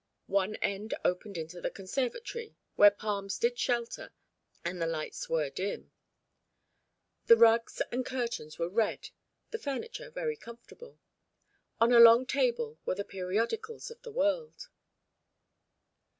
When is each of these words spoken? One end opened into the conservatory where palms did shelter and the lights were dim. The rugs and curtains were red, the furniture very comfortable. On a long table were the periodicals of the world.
One 0.25 0.55
end 0.63 0.95
opened 1.05 1.37
into 1.37 1.61
the 1.61 1.69
conservatory 1.69 2.55
where 2.75 2.89
palms 2.89 3.37
did 3.37 3.59
shelter 3.59 4.11
and 4.65 4.81
the 4.81 4.87
lights 4.87 5.29
were 5.29 5.51
dim. 5.51 5.91
The 7.27 7.37
rugs 7.37 7.83
and 7.91 8.03
curtains 8.03 8.57
were 8.57 8.67
red, 8.67 9.09
the 9.51 9.59
furniture 9.59 10.09
very 10.09 10.37
comfortable. 10.37 10.97
On 11.79 11.91
a 11.91 11.99
long 11.99 12.25
table 12.25 12.79
were 12.83 12.95
the 12.95 13.05
periodicals 13.05 13.91
of 13.91 14.01
the 14.01 14.11
world. 14.11 14.69